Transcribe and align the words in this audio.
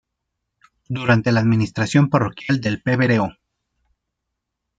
Durante 0.89 1.31
la 1.31 1.41
administración 1.41 2.09
parroquial 2.09 2.59
del 2.59 2.81
Pbro. 2.81 3.37